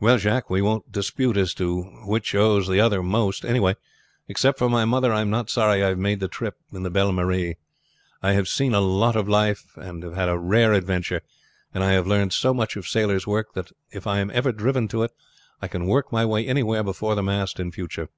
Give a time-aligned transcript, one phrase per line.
[0.00, 3.44] "Well, Jacques, we won't dispute as to which owes the other most.
[3.44, 3.74] Anyhow,
[4.26, 6.90] except for my mother, I am not sorry I have made the trip in the
[6.90, 7.56] Belle Maire.
[8.22, 11.20] I have seen a lot of life, and have had a rare adventure;
[11.74, 14.88] and I have learned so much of sailor's work, that if I am ever driven
[14.88, 15.12] to it
[15.60, 18.08] I can work my way anywhere before the mast in future."